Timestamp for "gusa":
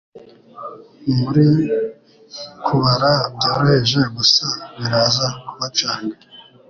4.15-4.45